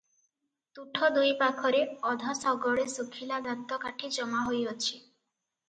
[0.77, 4.93] ତୁଠ ଦୁଇ ପାଖରେ ଅଧ ଶଗଡେ ଶୁଖିଲା ଦାନ୍ତକାଠି ଜମାହୋଇ ଅଛି।